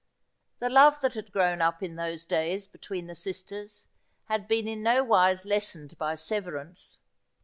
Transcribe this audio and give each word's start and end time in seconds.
The 0.57 0.69
love 0.71 0.99
that 1.01 1.13
had 1.13 1.31
grown 1.31 1.61
up 1.61 1.83
in 1.83 1.95
those 1.95 2.25
days 2.25 2.65
between 2.65 3.05
the 3.05 3.13
sisters 3.13 3.87
had 4.25 4.47
been 4.47 4.67
in 4.67 4.81
no 4.81 5.03
wise 5.03 5.45
lessened 5.45 5.95
by 5.99 6.15
severance. 6.15 6.97